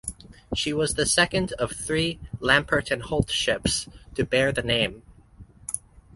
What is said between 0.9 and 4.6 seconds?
the second of three Lamport and Holt ships to bear